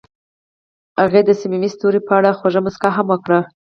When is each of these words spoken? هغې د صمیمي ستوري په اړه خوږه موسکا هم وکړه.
هغې 1.01 1.21
د 1.25 1.29
صمیمي 1.39 1.69
ستوري 1.75 1.99
په 2.07 2.13
اړه 2.17 2.37
خوږه 2.37 2.59
موسکا 2.65 2.89
هم 2.93 3.05
وکړه. 3.09 3.39